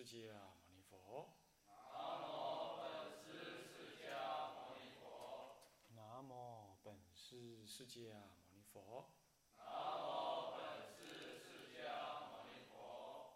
[0.00, 1.28] 释迦牟尼佛。
[5.92, 9.12] 南无本师释迦牟尼佛。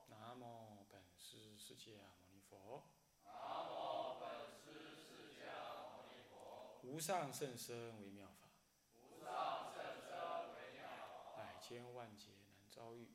[0.09, 2.83] 南无本师释迦牟尼佛。
[6.83, 8.49] 无上甚深微妙法。
[11.37, 13.13] 百千万劫难遭遇。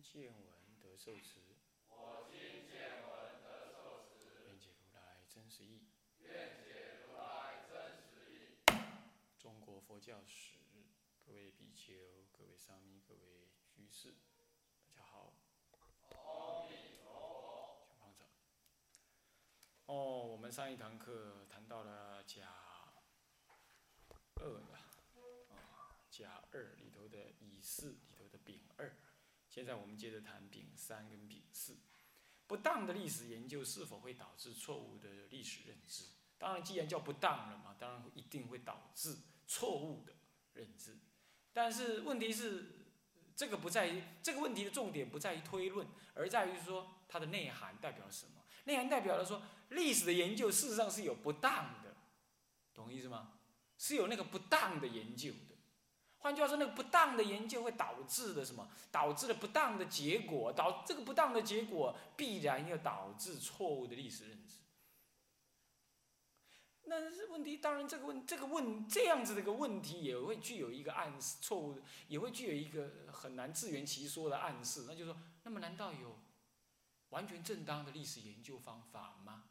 [0.00, 1.40] 见闻得受持
[1.88, 4.46] 我今见闻得受持。
[4.46, 5.88] 愿解如来真实义。
[9.38, 10.56] 中国佛教史，
[11.24, 14.14] 各位比丘、各位沙弥、各位居士，
[14.94, 15.34] 大家好。
[16.68, 16.76] 请
[18.00, 18.26] 放掌。
[19.86, 22.48] 哦，我们上一堂课谈到了甲
[24.36, 24.62] 二，
[25.50, 28.96] 啊，甲二里头的乙四里头的丙二，
[29.56, 31.78] 现在我们接着谈丙三跟丙四。
[32.46, 36.04] 不当的历史研究是否会导致错误的历史认知？
[36.36, 40.12] 当然，既然叫不当了嘛，当然一定会导致错误的
[40.52, 40.98] 认知。
[41.54, 42.66] 但是问题是，
[43.34, 48.44] 这个不在于这个问题的重点不在于推论，而在于说它的内涵代表了什么？
[48.64, 51.96] 内涵代表了说历史的研究事实上是有不当的，
[52.74, 53.38] 懂意思吗？
[53.78, 55.55] 是有那个不当的研究的。
[56.26, 58.68] 换句话说，那个不当的研究会导致的什么？
[58.90, 64.56] 导致了不当的结果，导这个不当的结果必然要导致错误的历史认知。
[66.82, 74.86] 那问题，当然这个问这个问这样子的一个问题也会具有一个暗示，错误的也会具有一个很难自圆其说的暗示。
[74.88, 76.18] 那就是说，那么难道有
[77.10, 79.44] 完全正当的历史研究方法吗？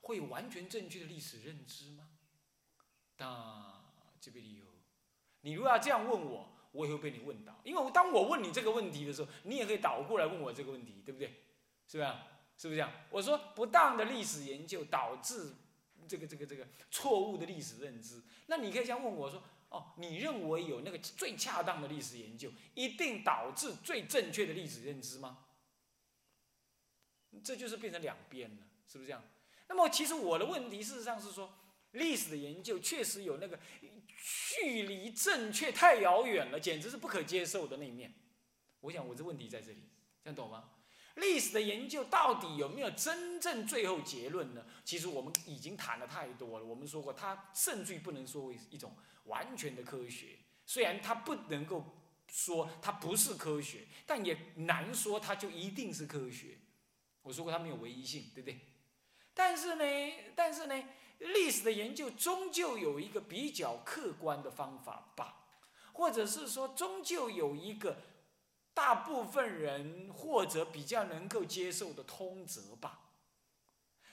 [0.00, 2.08] 会有完全正确的历史认知吗？
[3.18, 3.84] 那
[4.20, 4.66] 这个理由，
[5.42, 7.56] 你如果要这样问我，我也会被你问到。
[7.62, 11.28] 因为当我问你这个问题的时候，你也可以倒过来问我这个问题，对不对？
[11.86, 12.10] 是不是？
[12.56, 12.92] 是不是这样？
[13.10, 15.52] 我说不当的历史研究导致
[16.06, 25.38] 这个这个这个错误的历史认知，那你可以这样问我说：哦，你认为有那个最恰当的历史研究，一定导致最正确的历史认知吗？
[27.42, 29.22] 这就是变成两边了，是不是这样？
[29.68, 31.52] 那么其实我的问题事实上是说，
[31.92, 33.58] 历史的研究确实有那个
[34.22, 38.14] 距离正确太遥远了，简直是不可接受的那一面。
[38.80, 39.90] 我想我这问题在这里，
[40.22, 40.70] 这样懂吗？
[41.16, 44.64] 历史的研究到底有没有真正最后结论呢？
[44.84, 46.64] 其实我们已经谈的太多了。
[46.64, 51.84] 我们说过，它甚至于不能说为一种完全的科学，虽然它不能够
[52.28, 56.58] 说它不是科学，但也难说它就一定是科学。
[57.20, 58.58] 我说过它没有唯一性，对不对？
[59.34, 59.84] 但是呢，
[60.34, 60.84] 但是呢，
[61.22, 65.46] 历史的研究终究有一个比较客观的方法吧，
[65.92, 67.96] 或者是说，终究有一个。
[68.74, 73.00] 大部分人或者比较能够接受的通则吧，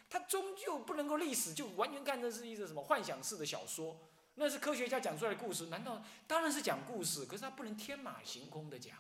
[0.10, 3.98] 他终究不能够历史就完全看成是一个什么幻想式的小说，
[4.34, 7.26] 那是科学家讲出来的故事，难道当然是讲故事？
[7.26, 8.98] 可是他不能天马行空的讲，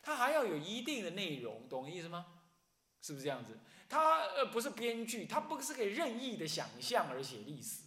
[0.00, 2.37] 他还要有一定的内容，懂意思吗？
[3.00, 3.58] 是不是这样子？
[3.88, 7.84] 他呃不是编剧，他不是可以任意的想象而写历史，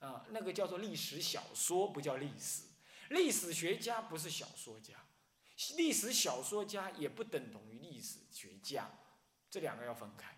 [0.00, 2.64] 啊，那个叫做历史小说，不叫历史。
[3.10, 4.94] 历史学家不是小说家。
[5.76, 8.88] 历史小说家也不等同于历史学家，
[9.50, 10.36] 这两个要分开。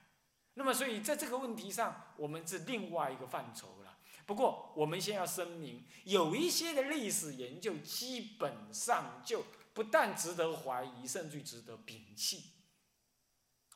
[0.54, 3.98] 那么，所以在这个问题上，我们是另外一个范畴了。
[4.26, 12.52] 不过，我们先要声明，有一些的历史研究基本上就不但值得怀疑，甚至值得摒弃，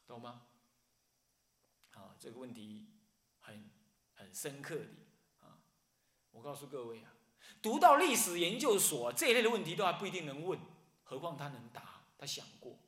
[0.06, 0.47] 懂吗？
[1.92, 2.87] 啊，这个问题
[3.41, 3.70] 很
[4.15, 4.87] 很深刻的
[5.41, 5.59] 啊。
[6.31, 7.15] 我告诉各位啊，
[7.62, 10.59] 读到历史研究所这一类的问题，都还不一定能问。
[11.04, 12.78] 何况他能答，他想过。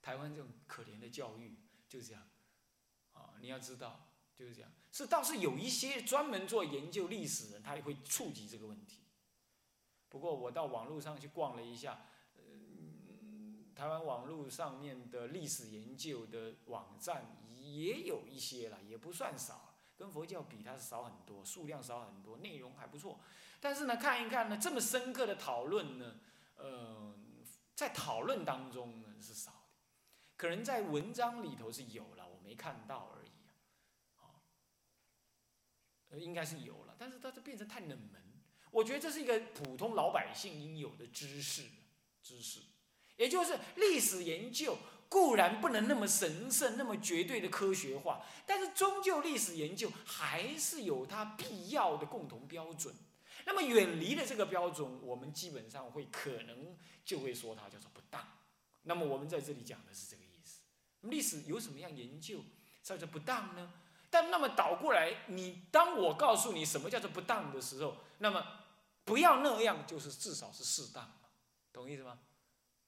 [0.00, 1.56] 台湾这种可怜的教育
[1.88, 2.22] 就是这样，
[3.12, 4.70] 啊，你要知道就是这样。
[4.92, 9.04] 是倒是有一些专门做研究历史人，他也会触及这个问题。
[10.08, 12.06] 不过我到网络上去逛了一下，
[13.74, 23.20] 台湾网络上面的历史研究的网站也有一些了，也不算少，跟佛教比它是少很多，数量少很多，内容还不错。
[23.60, 26.16] 但是呢，看一看呢，这么深刻的讨论呢，
[26.56, 27.14] 呃，
[27.74, 29.80] 在讨论当中呢是少的，
[30.36, 33.30] 可能在文章里头是有了，我没看到而已
[34.20, 34.44] 啊，
[36.10, 38.22] 呃，应该是有了，但是它就变成太冷门。
[38.70, 41.68] 我觉得这是一个普通老百姓应有的知识，
[42.20, 42.60] 知识，
[43.16, 44.76] 也就是历史研究
[45.08, 52.94] 固然不能那么神圣、那么绝对的科学化，但是终究历史研究还是有它必要的共同标准。
[53.46, 58.26] 那么远离了这个标准，我们基本上会可能就会说它叫做不当。
[58.84, 60.60] 那么我们在这里讲的是这个意思。
[61.02, 62.40] 历史有什么样研究
[62.82, 63.72] 叫做不当呢？
[64.10, 68.44] 但那么倒过来，你当我告诉你什么叫做不当的时候，那么
[69.04, 71.12] 不要那样，就是至少是适当，
[71.72, 72.18] 懂意思吗？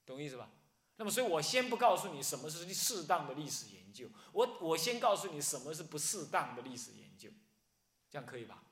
[0.07, 0.49] 懂意思吧？
[0.95, 7.29] 那么所以我先不告诉你什么是适当的历史研究，我我先告诉你什么是不适当的历史研究，
[8.09, 8.63] 这样可以吧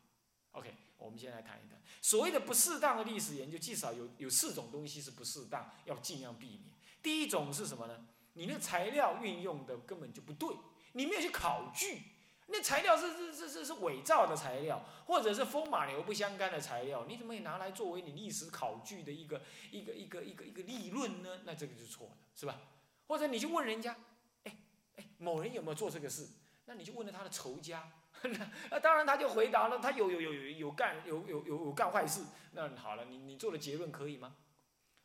[0.53, 0.75] ？OK。
[0.97, 6.73] 我们先来谈一谈所谓的不适当的历史研究，至少有有四种东西是不适当，要尽量避免。
[7.03, 8.07] 第一种是什么呢？
[8.33, 10.55] 你那材料运用的根本就不对，
[10.93, 12.01] 你没有去考据，
[12.47, 21.41] 那材料是是是是是伪造的材料，或者是风马牛不相干的材料，你怎么也拿来作为你历史考据的一个一个一个一个一个立论呢？
[21.43, 22.61] 那这个就错的，是吧？
[23.07, 23.95] 或者你去问人家，
[24.43, 24.57] 哎
[24.97, 26.27] 哎，某人有没有做这个事？
[26.65, 27.91] 那你就问了他的仇家。
[28.71, 32.23] 那当然，他就回答了，他有有有有有干有有有有干坏事。
[32.53, 34.35] 那好了，你你做的结论可以吗？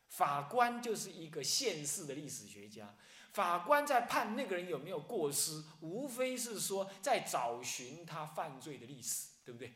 [0.07, 2.95] 法官就是一个现世的历史学家，
[3.31, 9.73] 法官在判那个人有没有过失，无非是说在找寻他犯罪的历史，对不对？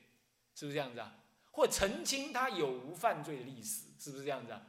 [0.53, 1.23] 是不是这样子啊？
[1.51, 4.61] 或澄清他有无犯罪的历史，是不是这样子啊？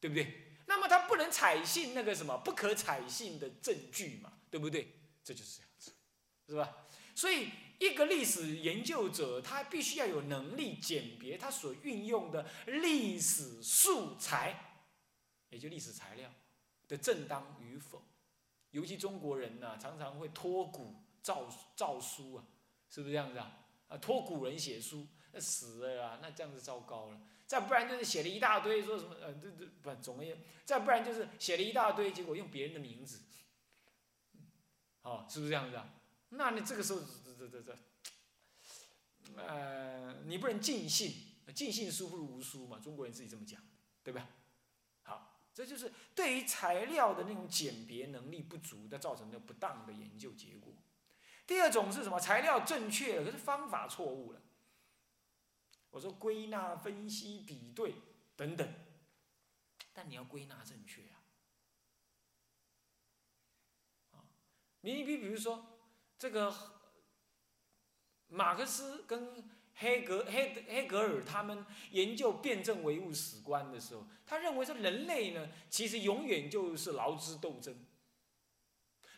[0.00, 0.56] 对不对？
[0.66, 4.92] 那么他不能采信那个什么不可采信的证据嘛，对不对？
[5.22, 5.92] 这就是这样子，
[6.48, 6.86] 是吧？
[7.14, 7.50] 所以。
[7.80, 14.78] 一个历史研究者，他必须要有能力鉴别他所运用的历史素材，
[15.50, 16.30] 也就历史材料
[16.86, 18.00] 的正当与否。
[18.74, 22.44] 尤其中国人呐，常常会托古造造书啊，
[22.90, 23.64] 是不是这样子啊？
[23.88, 27.20] 啊，托古人写书，那死了啊，那这样子糟糕了。
[27.46, 33.20] 再不然就是写了一大堆，说什么呃，这这不总而言再不然就是写了一大堆，结果用别人的名字，
[35.02, 35.94] 哦，是不是这样子啊？
[36.30, 37.06] 那你这个时候这。
[37.36, 37.76] 这这这，
[39.36, 41.12] 呃，你不能尽信，
[41.54, 43.60] 尽信书不如无书嘛，中国人自己这么讲，
[44.02, 44.26] 对吧？
[45.54, 50.74] 这就是对于材料的那种鉴别能力不足的造成的不当的研究结果。
[51.46, 52.18] 第二种是什么？
[52.20, 54.42] 材料正确，可是方法错误了。
[55.90, 57.94] 我说归纳、分析、比对
[58.36, 58.74] 等等，
[59.92, 61.22] 但你要归纳正确啊。
[64.10, 64.26] 啊，
[64.80, 65.78] 你比比如说
[66.18, 66.74] 这个。
[68.26, 77.84] 马克思跟黑格黑黑格尔他们研究辩证唯物史观的时候，他认为说人类呢，其实永远就是劳资斗争。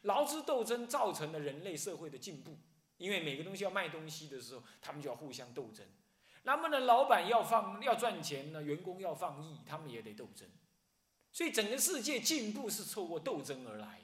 [0.02, 2.56] 劳资斗争造成了人类社会的进步，
[2.96, 5.86] 因为每个东西要卖东西的时候，他们就要互相斗争。
[6.44, 10.48] 那么呢，老板要放要赚钱呢，员工要放逸，他们也得斗争。
[11.32, 14.00] 所以整个世界进步是透过斗争而来。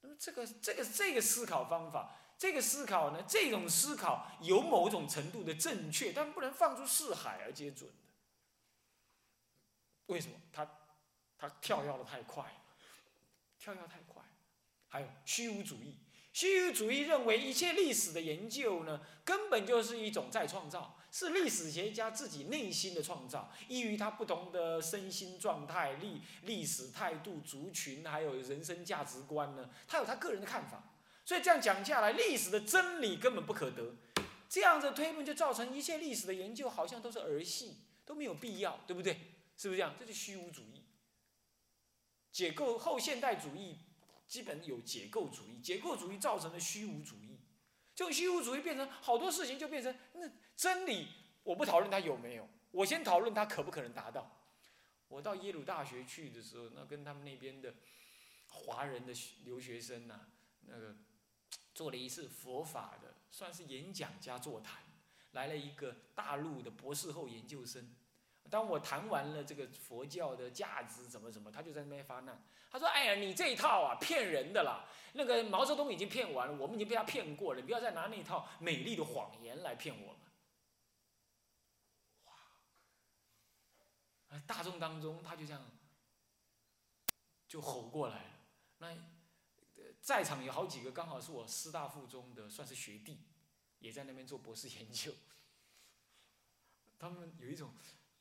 [0.00, 2.14] 那么这个这个这个思考方法。
[2.38, 7.96] 这个思考呢，这种思考有某种程度的正确，但不能放诸四海而皆准的。
[10.06, 10.34] 为什么？
[10.52, 10.70] 他
[11.38, 12.44] 他跳跃的太快，
[13.58, 14.22] 跳跃太快。
[14.88, 15.98] 还有虚无主义，
[16.32, 30.82] 虚无主义认为一切历史的研究呢，根本就是一种再创造，是历史学家自己内心的创造，依于他不同的身心状态、历历史态度、族群，还有人生价值观呢，他有他个人的看法。
[31.26, 33.96] 所以这样讲下来，历史的真理根本不可得，
[34.48, 39.12] 这样子推论就造成一切历史的研究好像都是儿戏，都没有必要，对不对？
[39.56, 39.92] 是不是这样？
[39.98, 40.84] 这就虚无主义。
[42.30, 43.80] 解构后现代主义
[44.28, 47.40] 基本有解构主义，解构主义造成了虚无主义，
[47.92, 51.08] 这种虚无主义变成好多事情就变成那真理，
[51.42, 54.46] 我不讨论它有没有，我先讨论它可不可能达到。
[55.08, 57.74] 我到耶鲁大学去的时候，那跟他们那边的
[58.48, 59.12] 华人的
[59.42, 60.20] 留学生呐，
[60.60, 60.94] 那个。
[61.76, 64.82] 做了一次佛法的，算是演讲加座谈，
[65.32, 67.94] 来了一个大陆的博士后研究生。
[68.48, 72.42] 当我谈完了这个佛教的价值怎么怎么，他就在那边发难。
[72.70, 74.88] 他说：“哎呀，你这一套啊，骗人的啦！
[75.12, 80.20] 那个毛泽东已经骗完了，我们已经被他骗过了，不要再拿那套美丽的谎言来骗我们。”
[84.32, 84.40] 哇！
[84.46, 85.62] 大众当中，他就这样
[87.46, 88.30] 就吼过来了。
[88.78, 88.96] 那。
[90.06, 93.18] 在场有好几个，刚好是我师大附中的，算是学弟，
[93.80, 95.12] 也在那边做博士研究。
[96.96, 97.74] 他们有一种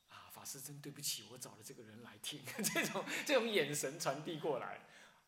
[0.09, 2.41] 啊，法师真对不起，我找了这个人来听，
[2.73, 4.81] 这种这种眼神传递过来，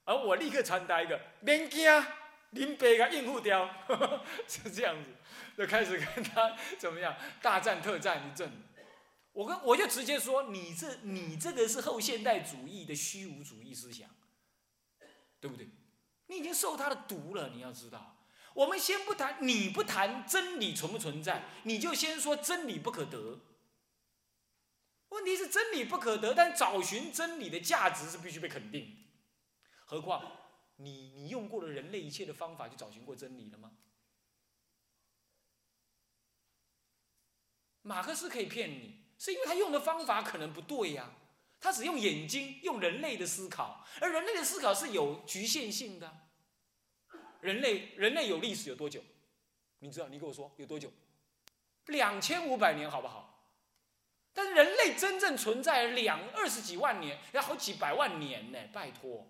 [0.03, 1.87] 而我立刻传达一个，免惊，
[2.49, 3.69] 林北给应付掉，
[4.49, 5.11] 是这样子，
[5.55, 8.51] 就开始跟他怎么样大战特战一阵。
[9.31, 14.09] 我跟我就直接说，你这你这个是后现代主义的虚无主义思想，
[15.39, 15.69] 对不对？
[16.27, 18.17] 你已经受他的毒了，你要知道，
[18.53, 23.39] 我们先不谈，你不谈真理存不存在，你就先说真理不可得。
[25.09, 29.05] 问题是真理不可得，但找寻真理的价值是必须被肯定。
[29.85, 30.31] 何况
[30.75, 33.71] 你你用过了人类一切的方法去找寻过真理了吗？
[37.83, 41.09] 马克思可以骗你，是因为他用的方法可能不对呀。
[41.59, 46.27] 他只用眼睛，用人类的思考，而人类的思考是有局限性的。
[47.41, 49.03] 人类人类有历史有多久？
[49.79, 50.07] 你知道？
[50.07, 50.91] 你跟我说有多久？
[51.85, 53.55] 两千五百年，好不好？
[54.33, 58.59] 但是人类真正存在两二十几万年，要好几百万年呢！
[58.71, 59.27] 拜托，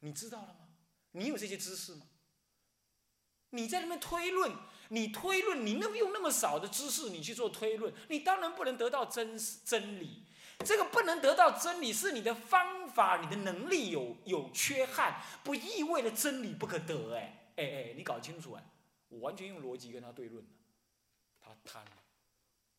[0.00, 0.68] 你知道了吗？
[1.12, 2.06] 你有这些知识吗？
[3.50, 4.52] 你在那边推论，
[4.90, 10.26] 你推论，你那用那么少的知识，你去做推论，你当然不能得到真真理。
[10.64, 17.14] 这个不能得到真理，是你的方法、你的能力有有缺憾，不意味着真理不可得。
[17.14, 18.62] 哎哎哎，你搞清楚啊！
[19.08, 20.44] 我完全用逻辑跟他对论
[21.40, 21.82] 他贪，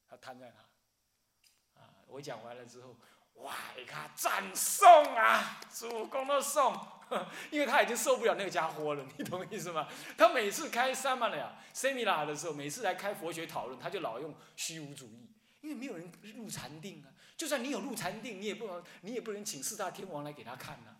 [0.07, 1.81] 他贪在哪？
[1.81, 1.89] 啊！
[2.07, 2.95] 我讲完了之后，
[3.35, 3.53] 哇！
[3.77, 6.77] 你看赞颂啊，主公的颂，
[7.49, 9.87] 因为他已经受不了那个家伙了，你懂意思吗？
[10.17, 15.29] 他每次开三曼了呀，seminar 的时候，每次来开佛学讨论，他就老用虚无主义，
[15.61, 17.09] 因为没有人入禅定啊。
[17.35, 20.91] 就算你有入禅定，你也不能，你也不能请四大天王来给他看呐，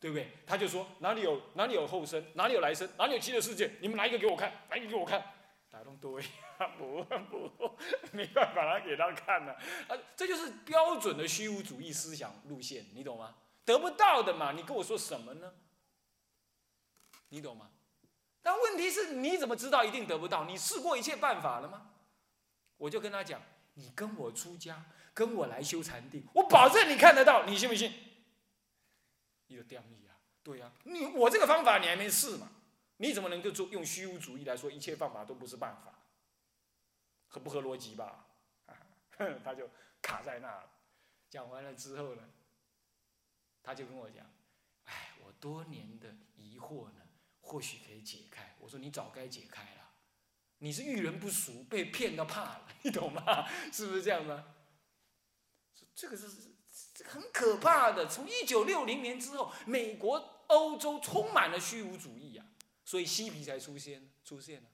[0.00, 0.30] 对不对？
[0.46, 5.22] 他就说哪里有哪里有后生，哪里有来生，哪里有极乐世界，你们拿一个给我看，拿一个给我看。
[5.70, 6.24] 打动对，
[6.78, 7.78] 不 不，
[8.12, 9.52] 没办法拿给他看了。
[9.88, 13.34] 啊，这就是标准的虚无主义思想路线，你懂吗？
[13.64, 15.52] 得不到的嘛，你跟我说什么呢？
[17.28, 17.70] 你懂吗？
[18.42, 20.44] 但问题是，你怎么知道一定得不到？
[20.44, 21.90] 你试过一切办法了吗？
[22.76, 23.40] 我就跟他讲，
[23.74, 24.84] 你跟我出家。
[25.12, 27.92] 跟我来修禅定，我保证你看得到，你信不信？
[29.48, 32.48] 你就定义啊，对呀，你我这个方法你还没试嘛？
[32.98, 35.92] 你怎么能够做用虚无主义来说一切方法都不是办法？
[37.30, 38.26] 合不合逻辑吧？
[39.42, 39.70] 他就
[40.02, 40.70] 卡在那了。
[41.30, 42.28] 讲完了之后呢，
[43.62, 44.26] 他就跟我讲
[44.84, 47.00] ：“哎，我多年的疑惑呢，
[47.40, 49.92] 或许可以解开。”我说：“你早该解开了，
[50.58, 53.46] 你是遇人不淑，被骗到怕了，你懂吗？
[53.72, 54.54] 是不是这样呢？”
[55.94, 56.28] 这个是
[56.94, 58.08] 这很可怕的。
[58.08, 60.16] 从一九六零年之后，美国、
[60.48, 62.44] 欧洲充满了虚无主义呀，
[62.84, 64.68] 所以嬉皮才出现，出现了，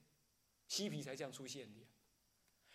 [0.67, 1.86] 嬉皮才这样出现的。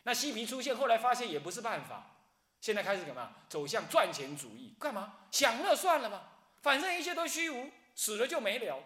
[0.04, 2.16] 那嬉皮出现，后来发现也不是办法，
[2.61, 3.37] 现在开始干嘛？
[3.49, 5.21] 走向赚钱主义，干嘛？
[5.30, 8.82] 享乐算了吧，反正一切都虚无，死了就没了。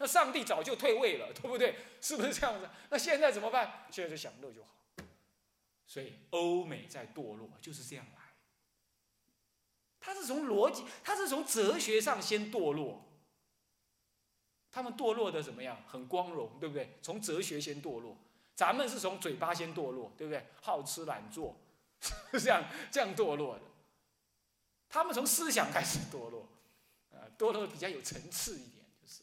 [0.00, 1.74] 那上帝早就退位了，对不对？
[2.00, 2.68] 是不是这样子？
[2.90, 3.86] 那现在怎么办？
[3.90, 4.68] 现在就享乐就好。
[5.86, 8.22] 所以欧美在堕落，就是这样来。
[9.98, 13.04] 他是从逻辑，他是从哲学上先堕落。
[14.70, 15.82] 他们堕落的怎么样？
[15.88, 16.98] 很光荣，对不对？
[17.02, 18.16] 从哲学先堕落，
[18.58, 20.44] 咱们是从嘴巴先堕落，对不对？
[20.60, 21.56] 好吃懒做，
[22.32, 23.62] 这样这样堕落的。
[24.88, 26.48] 他们从思想开始堕落，
[27.12, 29.22] 啊，堕落比较有层次一点，就是。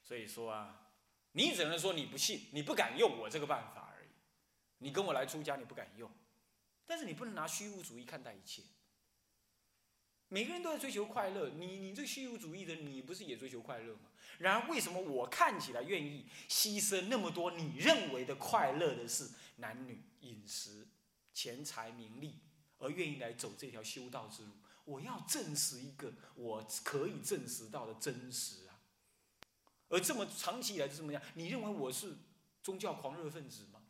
[0.00, 0.92] 所以说啊，
[1.32, 4.08] 你只能说你不信，你不敢用我这个办法而已。
[4.78, 6.08] 你跟我来出家，你不敢用。
[6.86, 8.62] 但是你不能拿虚无主义看待一切。
[10.34, 14.10] 每个人都在追求快乐，你你这虚无主义的，你不是也追求快乐吗？
[14.38, 20.88] 然而为什么我看起来愿意牺牲那么多你认为的快乐的事，男女、饮食、
[21.32, 22.40] 钱财、名利，
[22.78, 24.50] 而愿意来走这条修道之路？
[24.84, 28.82] 我要证实一个我可以证实到的真实啊！
[29.88, 31.22] 而这么长期以来是怎么样？
[31.34, 32.16] 你认为我是
[32.60, 33.84] 宗教狂热分子吗？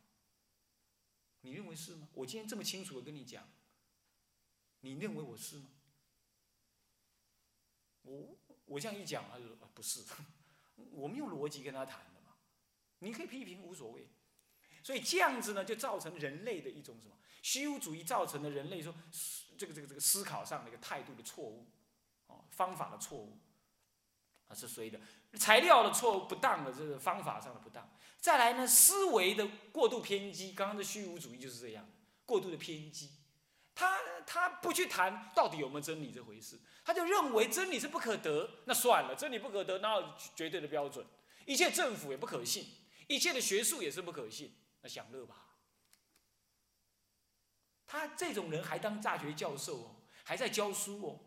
[1.41, 2.07] 你认为是吗？
[2.13, 3.49] 我今天这么清楚的跟你讲，
[4.81, 5.69] 你认为我是吗？
[8.05, 10.03] 我我这样一讲，他就说不是，
[10.91, 12.35] 我们用逻辑跟他谈的嘛。
[12.99, 14.07] 你可以批评无所谓，
[14.81, 18.95] 所以这样子呢，就造成人类的一种什么虚无主义造成的人类说
[19.57, 21.67] 这个这个这个思考上的一个态度的错误，
[22.27, 23.37] 哦，方法的错误，
[24.47, 24.99] 啊是谁的？
[25.37, 27.89] 材料的错误不当的这个方法上的不当。
[28.19, 31.87] 再来呢，思维的过度偏激，刚刚的虚无主义就是这样，
[32.25, 33.11] 过度的偏激，
[33.75, 41.05] 他他不去谈到底有没有真理这回事，他就认为真理是不可得，那算了，真理不可得，哪有绝对的标准？
[41.45, 42.65] 一切政府也不可信，
[43.07, 45.35] 一切的学术也是不可信，那享乐吧。
[47.85, 51.19] 他这种人还当大学教授哦，还在教书哦，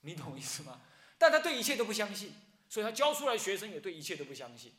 [0.00, 0.80] 你懂意思吗？
[1.18, 2.32] 但他对一切都不相信，
[2.68, 4.72] 所以他教出来学生也对一切都不相信。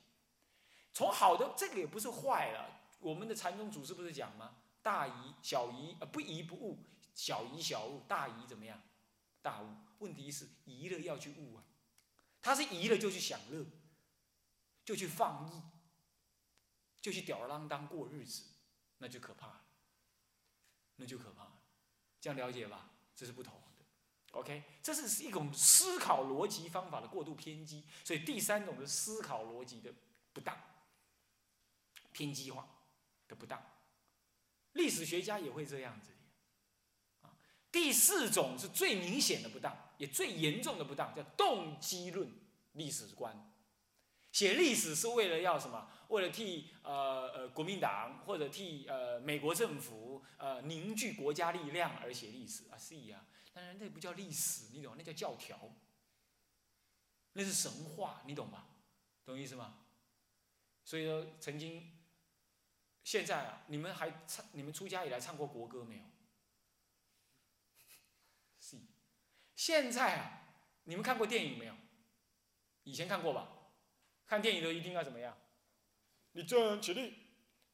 [0.94, 4.56] 从好的这个也不是坏了，我们的禅宗祖师不是讲吗？
[4.84, 6.78] 大疑小疑呃不疑不悟，
[7.16, 8.80] 小疑小悟，大疑怎么样？
[9.42, 9.76] 大悟。
[10.00, 11.64] 问题是疑了要去悟啊，
[12.42, 13.66] 他是疑了就去享乐，
[14.84, 15.62] 就去放逸，
[17.02, 18.44] 就去吊儿郎当过日子，
[18.98, 19.62] 那就可怕了，
[20.98, 21.54] 那就可怕了，
[22.20, 22.90] 这样了解吧？
[23.16, 23.84] 这是不同的
[24.32, 29.94] ，OK，这是一种思考逻辑方法的过度偏激，所以第三种是思考逻辑的
[30.34, 30.60] 不当、
[32.12, 32.68] 偏激化
[33.30, 33.64] 的不当，
[34.74, 36.12] 历史学家也会这样子。
[37.72, 42.32] 第四种是最明显的不当，也最严重的不当，叫动机论
[42.74, 43.52] 历史观。
[44.32, 45.90] 写历史是为了要什么？
[46.10, 52.78] 为了替呃呃国民党或者替呃美国政府呃凝聚国家力量而写历史啊？
[52.78, 54.96] 是啊，当然那不叫历史，你懂？
[54.98, 55.58] 那叫教条，
[57.34, 58.68] 那是神话，你懂吧？
[59.26, 59.80] 懂意思吗？
[60.84, 61.92] 所以说，曾经，
[63.04, 66.04] 现在啊，你们还唱，你们出家以来唱过国歌没有？
[69.56, 71.76] 现在啊，你们看过电影没有？
[72.84, 73.50] 以前看过吧？
[74.26, 75.38] 看电影都一定要怎么样？
[76.32, 77.14] 你站起立，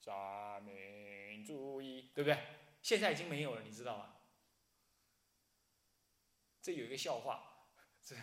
[0.01, 2.38] 三民主义，对不对？
[2.81, 4.15] 现在已经没有了，你知道吗？
[6.62, 7.67] 这有一个笑话，
[8.03, 8.15] 这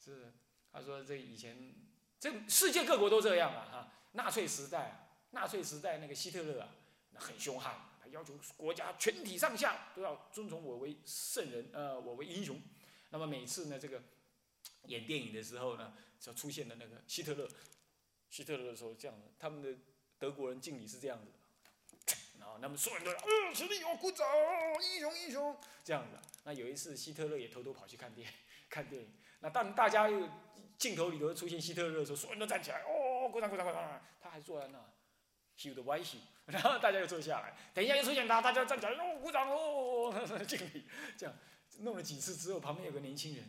[0.00, 0.32] 这
[0.72, 1.74] 他说这以前
[2.18, 3.92] 这世界各国都这样啊哈。
[4.12, 6.68] 纳粹时代，纳粹时代那个希特勒啊，
[7.12, 7.74] 那很凶悍。
[8.00, 12.60] 他要求国家全体上下都要尊崇我为圣人，呃，我为英雄。
[13.10, 14.02] 那么每次呢，这个
[14.84, 17.48] 演电影的时候呢，就出现了那个希特勒，
[18.30, 19.78] 希特勒的时候这样的，他们的
[20.18, 21.26] 德国人敬礼是这样子
[22.06, 24.26] 的，然后他们所有人都，呃，起立，我鼓掌，
[24.82, 26.18] 英雄英雄，这样子。
[26.44, 28.26] 那有一次希特勒也偷偷跑去看电
[28.70, 30.28] 看电影，那当大家又
[30.78, 34.78] 镜头里头出现希特勒的时候，所有人都站起来，哦，鼓掌鼓掌鼓掌，他还坐在那，
[35.58, 36.16] 秀的歪秀。
[36.46, 40.10] 然后大家又坐下来，等一下又出现他，大家站起来，哦，鼓掌哦，
[40.46, 41.34] 敬礼，这样
[41.80, 43.44] 弄了几次之后，旁边有个年轻人，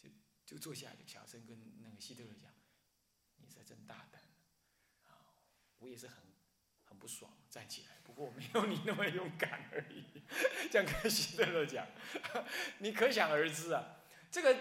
[0.00, 0.08] 就
[0.46, 2.48] 就坐下来，就小声跟那个希特勒讲
[3.42, 4.22] ：“你是真大胆
[5.08, 5.18] 啊！
[5.78, 6.16] 我也是很
[6.84, 10.22] 很不爽，站起来，不过我没有你那么勇敢而已。”
[10.70, 11.84] 这样跟希特勒讲，
[12.78, 13.96] 你可想而知啊，
[14.30, 14.56] 这个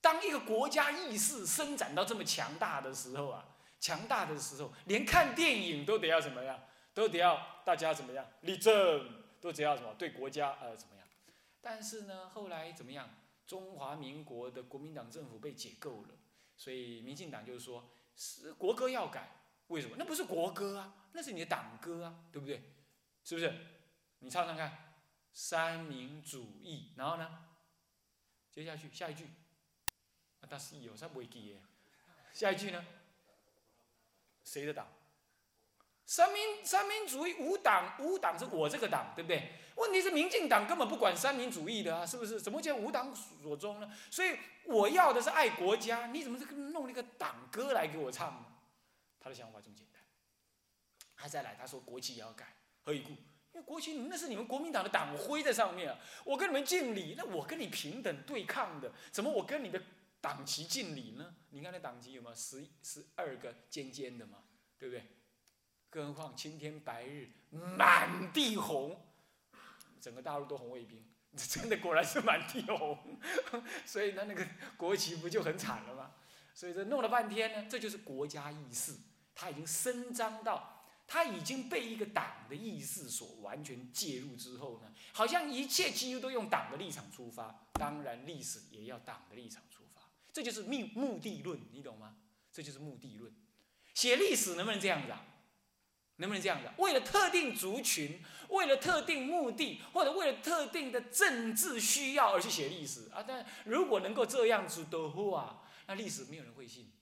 [0.00, 3.46] 当一个国家意识伸展到这么强大的时候啊，
[3.80, 6.62] 强大的时候，连看电影都得要怎么样？
[6.94, 11.06] 都得要大家怎么样立正，都得要什么对国家呃怎么样？
[11.60, 13.08] 但是呢，后来怎么样？
[13.46, 16.08] 中华民国的国民党政府被解构了，
[16.54, 19.30] 所以民进党就是说，是国歌要改。
[19.68, 19.96] 为什么？
[19.98, 22.74] 那不是国歌啊，那是你的党歌啊，对不对？
[23.24, 23.52] 是不是？
[24.18, 24.94] 你唱唱看，
[25.32, 27.46] 三民主义，然后呢？
[28.50, 29.30] 接下去下一句，
[30.40, 31.62] 啊，他是有啥不会记耶？
[32.32, 32.84] 下一句呢？
[34.48, 34.86] 谁的党？
[36.06, 39.52] 三民三民主义无党无党是我这个党对不对？
[39.74, 42.40] 问题是民进党根本不管三民主义的啊，是不是？
[42.40, 43.92] 怎么叫无党所宗呢？
[44.10, 48.46] 所以我要的是爱国家，你怎么这弄了一个党歌来给我唱呢？
[49.20, 50.02] 他的想法这么简单。
[51.14, 52.46] 他再来，他说国旗也要改，
[52.82, 53.10] 何以故？
[53.52, 59.80] 因为国旗那是你们国民党的党徽在上面啊，我跟你们敬礼，那我跟你平等对抗的，怎么我跟你的
[60.20, 61.34] 党旗敬礼呢？
[61.50, 64.44] 你看那党旗有没有十十二个尖尖的嘛？
[64.78, 65.06] 对不对？
[65.90, 69.00] 更何况青天白日满地红，
[70.00, 71.02] 整个大陆都红卫兵，
[71.34, 73.18] 真的果然是满地红，
[73.86, 76.12] 所以呢，那个国旗不就很惨了吗？
[76.54, 78.94] 所以这弄了半天呢，这就是国家意识，
[79.34, 89.62] 它已经伸张到，它已经被一个党的意识所完全介入之后呢，好像一切几乎都用党的立场出发，当然历史也要党的立场，
[90.32, 92.16] 这就是目目的论，你懂吗？
[92.52, 93.32] 这就是目的论，
[93.94, 95.24] 写历史能不能这样子啊？
[96.16, 96.68] 能不能这样子？
[96.78, 103.24] 为了特定族群，为了特定目的，或者为了特定的政治需要而去写历史啊？
[103.26, 106.92] 但如果能够这样子的话，那历史没有人会信，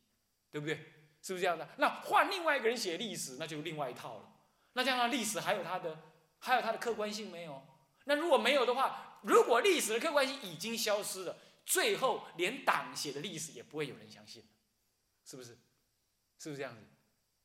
[0.51, 0.75] 对不对？
[1.23, 1.67] 是不是这样的？
[1.79, 4.33] 那换另外一个人写历史，那就另外一套了。
[4.75, 5.99] 那这样的历史还有它的，
[6.39, 7.67] 还有它的客观性没有？
[8.05, 11.37] 那如果没有的话，如果历史的客观性已经消失了，
[11.67, 14.43] 最后连党写的历史也不会有人相信，
[15.25, 15.59] 是不是？
[16.39, 16.81] 是不是这样子？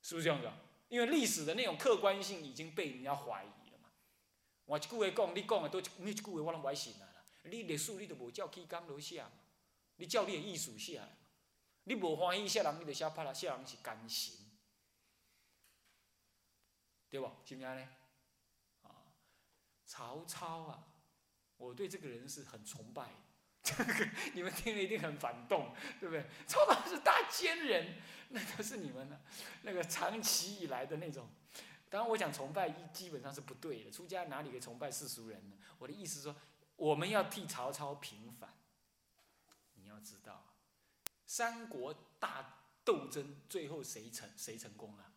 [0.03, 0.47] 是不是这样子？
[0.89, 3.89] 因为历史的那种客观性已经被人家怀疑了嘛。
[4.65, 7.07] 我一句话讲，你讲的都每一句话我拢不爱信啦。
[7.43, 9.31] 你历史你都无照起纲落写嘛，
[9.95, 11.07] 你照你的意思写嘛。
[11.85, 14.51] 你无欢喜写人，你就写拍啦，写人是甘心，
[17.09, 17.25] 对不？
[17.43, 17.89] 是不是呢？
[18.83, 19.15] 啊，
[19.85, 20.87] 曹操啊，
[21.57, 23.09] 我对这个人是很崇拜。
[23.63, 26.25] 这 个你们听了一定很反动，对不对？
[26.47, 27.95] 曹操是大奸人，
[28.29, 29.21] 那都是你们的
[29.61, 31.29] 那个长期以来的那种。
[31.89, 33.91] 当然，我讲崇拜一基本上是不对的。
[33.91, 35.57] 出家哪里可以崇拜世俗人呢？
[35.77, 36.35] 我的意思说，
[36.77, 38.49] 我们要替曹操平反。
[39.75, 40.53] 你要知道，
[41.25, 45.11] 三国大斗争最后谁成谁成功了？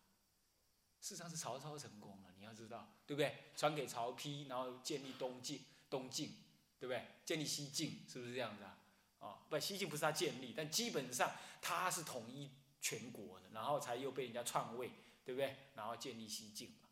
[0.99, 3.51] 事实上是曹操成功了，你要知道，对不对？
[3.55, 6.35] 传给曹丕，然后建立东晋，东晋，
[6.85, 7.03] 对不对？
[7.25, 8.77] 建立西晋，是不是这样子啊？
[9.19, 14.91] 啊，不，西晋不是他建立，但基本上他是统一全国的，然后才又被人家篡位，
[15.23, 15.57] 对不对？
[15.73, 16.89] 然后建立西晋嘛。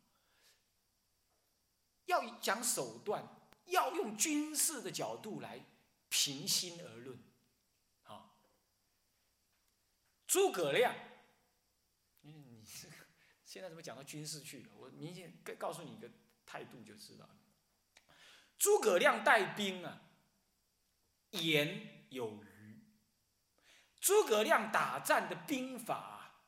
[2.06, 3.24] 要讲手段，
[3.66, 5.64] 要用军事的角度来
[6.08, 7.16] 平心而论，
[8.02, 8.34] 啊，
[10.26, 10.92] 诸葛亮，
[12.22, 12.96] 嗯，你这个
[13.46, 14.70] 现在怎么讲到军事去了？
[14.74, 16.10] 我明显告告诉你一个
[16.44, 17.36] 态度就知道了。
[18.58, 20.00] 诸葛亮带兵啊，
[21.30, 22.82] 言有余。
[24.00, 26.42] 诸葛亮打战的兵法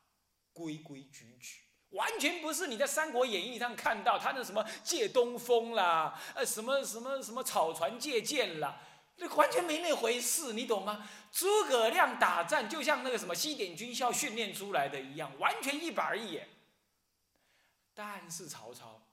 [0.53, 1.61] 规规矩矩。
[1.91, 8.77] 完全不是你在《三国演义》上看到他那什么借东风啦，呃，什么什么什么草船借箭啦，
[9.15, 11.07] 那完全没那回事，你懂吗？
[11.31, 16.49] 诸葛亮打战就像那个什么西点军校训练出来的一样，完全一板一眼。
[17.93, 19.06] 但是曹操，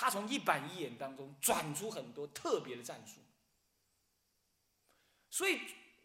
[0.00, 3.20] 他从一板一眼当中转出很多特别的战术，
[5.28, 5.60] 所以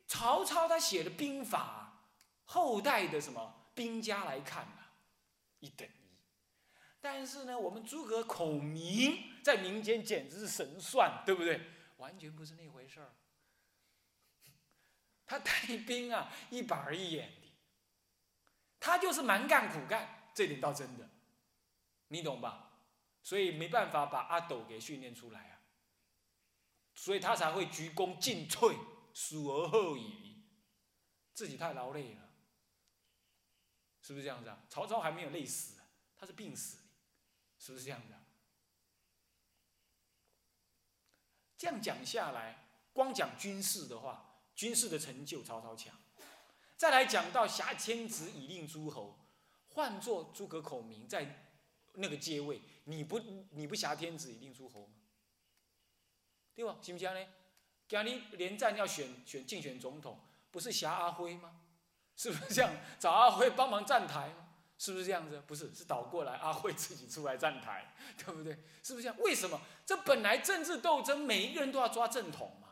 [0.07, 2.07] 曹操他写的兵法，
[2.43, 4.93] 后代的什么兵家来看啊，
[5.59, 6.17] 一等一。
[6.99, 11.61] 但是呢，我们诸葛孔明在民间简直是神算，对不对？
[11.97, 13.13] 完全不是那回事儿。
[15.23, 15.51] 他带
[15.85, 17.47] 兵啊，一板一眼的，
[18.79, 21.07] 他就是蛮干苦干，这点倒真的，
[22.07, 22.71] 你懂吧？
[23.23, 25.61] 所以没办法把阿斗给训练出来啊，
[26.93, 28.77] 所以他才会鞠躬尽瘁，
[29.15, 30.43] 死而后已，
[31.33, 32.29] 自己太劳累了，
[34.01, 34.63] 是不是这样子啊？
[34.69, 35.79] 曹操还没有累死，
[36.15, 36.77] 他是病死。
[37.59, 38.19] 是不是这样子啊？
[41.57, 45.97] 这样讲下来，光讲军事的话，军事的成就曹操强。
[46.75, 49.17] 再来讲到挟天子以令诸侯，
[49.69, 51.47] 换做诸葛孔明在
[51.93, 53.19] 那个阶位，你不
[53.51, 54.93] 你不挟天子以令诸侯吗？
[56.53, 56.77] 对吧？
[56.81, 57.27] 行不行呢？
[57.87, 60.19] 今日连战要选选竞选总统，
[60.51, 61.61] 不是挟阿辉吗？
[62.15, 62.71] 是不是这样？
[62.99, 64.49] 找阿辉帮忙站台吗？
[64.77, 65.41] 是不是这样子？
[65.47, 68.53] 不是，是倒过来，阿辉自己出来站台，对不对？
[68.83, 69.17] 是不是这样？
[69.19, 69.59] 为什么？
[69.85, 72.69] 这本来政治斗争，每一个人都要抓正统嘛，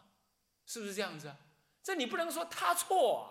[0.66, 1.38] 是不是这样子啊？
[1.82, 3.22] 这你不能说他错啊。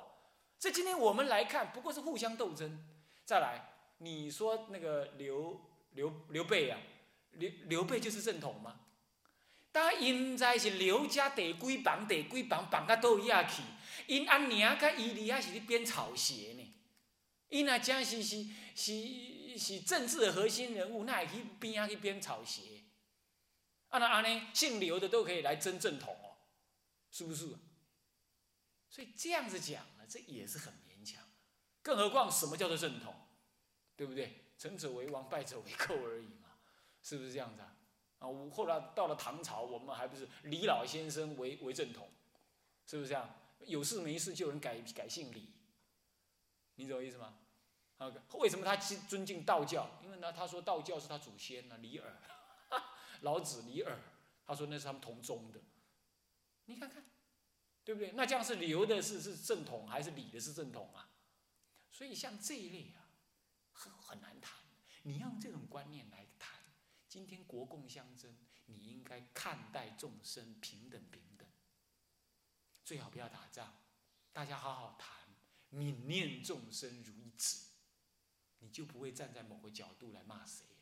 [0.59, 2.85] 这今天我们来看，不过是互相斗争。
[3.25, 5.61] 再来，你说那个刘
[5.93, 6.79] 刘刘备啊，
[7.33, 8.81] 刘刘备就是正统吗？
[9.73, 13.63] 但因在是刘家得归绑，得归绑，绑到都亚去，
[14.07, 16.75] 因阿娘甲伊利亚是咧编草鞋呢。
[17.49, 22.83] 因那真是是是是政治的核心人物，那会去边啊去编草鞋？
[23.89, 26.39] 啊那安尼姓刘的都可以来争正统哦，
[27.11, 27.49] 是不是？
[28.89, 31.23] 所以这样子讲呢，这也是很勉强。
[31.83, 33.15] 更何况什么叫做正统？
[33.97, 34.50] 对不对？
[34.61, 36.51] 成者为王，败者为寇而已嘛，
[37.03, 37.75] 是不是这样子啊？
[38.19, 42.11] 啊，我后来到了唐朝，我们还不是李老先生为为正统？
[42.85, 43.35] 是不是这样？
[43.61, 45.49] 有事没事就有人改改姓李。
[46.75, 47.39] 你懂我意思吗？
[47.97, 49.89] 啊，为什么他尊尊敬道教？
[50.05, 52.15] 因为呢，他说道教是他祖先呢，李耳，
[53.23, 53.99] 老子李耳，
[54.45, 55.59] 他说那是他们同宗的。
[56.67, 57.03] 你看看，
[57.83, 58.13] 对不对？
[58.13, 61.09] 那这样是刘的是是正统，还是李的是正统啊？
[61.91, 63.00] 所以像这一类啊，
[63.81, 64.61] 很很难谈。
[65.05, 66.61] 你用这种观念来谈，
[67.09, 71.49] 今天国共相争，你应该看待众生平等平等，
[72.85, 73.73] 最好不要打仗，
[74.33, 75.19] 大家好好谈。
[75.73, 77.71] 泯念众生如一子，
[78.59, 80.77] 你就不会站在某个角度来骂谁了。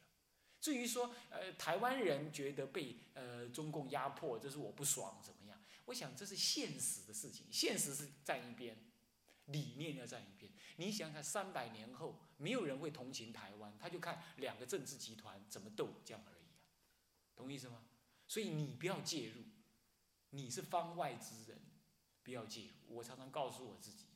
[0.60, 5.62] 至于说，呃，台湾人觉得被呃中共压迫，这是我不爽，怎么样？
[5.84, 8.76] 我想这是现实的事情，现实是站一边，
[9.44, 10.50] 理念要站一边。
[10.76, 16.64] 你想想，三百年后，没有人会同情台湾，他就看两个政治集团怎么斗，这样而已啊，
[17.36, 17.84] 懂意思吗？
[18.26, 19.42] 所以你不要介入，
[20.30, 21.60] 你是方外之人，
[22.22, 22.96] 不要介入。
[22.96, 24.06] 我常常告诉我自己。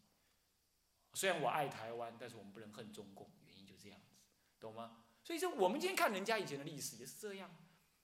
[1.14, 4.14] 虽然我爱台湾，但是我们不能恨中共，原因就这样子，
[4.58, 5.04] 懂吗？
[5.22, 7.54] 所以说，我们今天看人家以前的历史也是这样，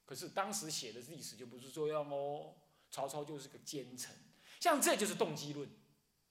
[0.04, 2.54] 可是当时写的历史就不是这样哦。
[2.90, 4.16] 曹操就是个奸臣，
[4.60, 5.68] 像这就是动机论，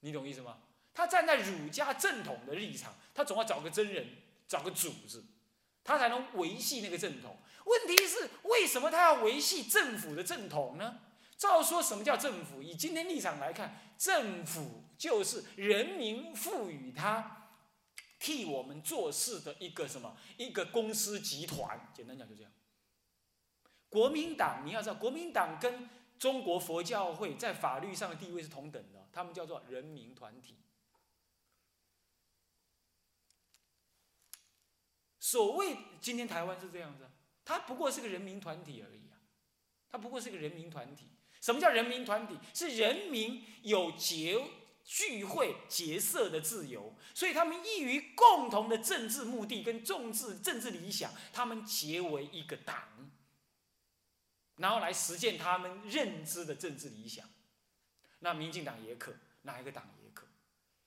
[0.00, 0.62] 你懂意思吗？
[0.94, 4.06] 他站在儒家正统的立场，他总要找个真人，
[4.46, 5.24] 找个主子，
[5.84, 7.36] 他才能维系那个正统。
[7.64, 11.00] 问题是，为什么他要维系政府的正统呢？
[11.36, 12.62] 照说，什么叫政府？
[12.62, 17.50] 以今天立场来看，政府就是人民赋予他
[18.18, 20.16] 替我们做事的一个什么？
[20.36, 21.92] 一个公司集团。
[21.94, 22.50] 简单讲就这样。
[23.88, 30.56] 国民党，你要知道，国民党跟中国佛教会在法律上的地位是同等的，他们叫做人民团体。
[35.28, 37.06] 所谓今天台湾是这样子，
[37.44, 39.20] 它不过是个人民团体而已啊，
[39.90, 41.04] 它不过是个人民团体。
[41.42, 42.38] 什么叫人民团体？
[42.54, 44.42] 是人民有结
[44.84, 53.10] 聚会结社的自由，所以他们异于共同的政治目的跟政治政治理想，他们结为一个党，
[54.56, 57.28] 然后来实践他们认知的政治理想。
[58.20, 60.26] 那民进党也可，哪一个党也可，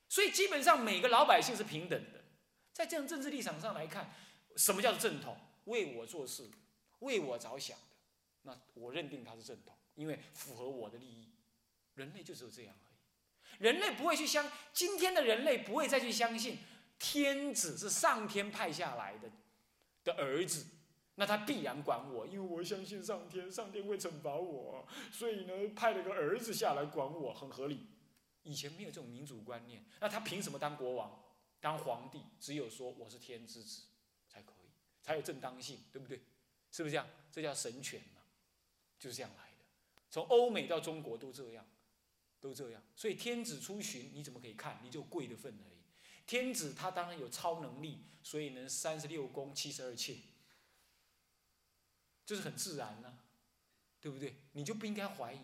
[0.10, 2.22] 所以基本上每个老百姓是平等的。
[2.74, 4.10] 在这样政治立场上来看，
[4.56, 5.38] 什么叫做正统？
[5.66, 6.50] 为我做事，
[7.00, 7.96] 为我着想的，
[8.42, 11.30] 那我认定他是正统，因为符合我的利益。
[11.96, 13.64] 人类就只有这样而已。
[13.64, 16.58] 人类不会去相，今天的人类不会再去相信
[16.98, 19.30] 天子是上天派下来的
[20.04, 20.66] 的儿子，
[21.16, 27.88] 那他必然管我，因为我相信上天，上天会惩罚我，所以呢派了个儿子下来管我，很合理。
[28.44, 31.24] 以前没有这种民主观念，那他凭什么当国王？
[31.60, 33.84] 当皇帝只有说我是天之子，
[35.02, 36.22] 才有正当性，对不对？
[36.72, 37.08] 是不是这样？
[37.32, 38.22] 这叫神权嘛，
[39.00, 39.66] 就是这样来的。
[40.10, 41.66] 从欧美到中国都这样，
[42.40, 42.82] 都这样。
[42.96, 44.80] 所以天子出巡，你怎么可以看？
[44.84, 45.80] 你就贵的份而已。
[46.26, 50.18] 天子他当然有超能力，所以能三十六宫七十二妾，
[52.26, 53.18] 这是很自然呐，
[54.00, 54.36] 对不对？
[54.54, 55.40] 你就不应该怀疑，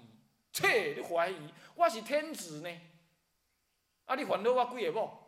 [0.54, 2.82] 切，你怀疑我是天子呢？
[4.06, 5.27] 啊，你还了我几个某？